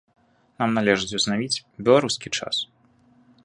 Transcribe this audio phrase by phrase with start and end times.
[0.61, 2.55] Нам належыць узнавіць беларускі час.